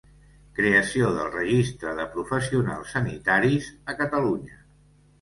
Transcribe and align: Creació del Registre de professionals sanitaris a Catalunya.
Creació 0.59 1.11
del 1.17 1.29
Registre 1.35 1.95
de 2.01 2.07
professionals 2.17 2.97
sanitaris 2.99 3.73
a 3.95 4.01
Catalunya. 4.05 4.63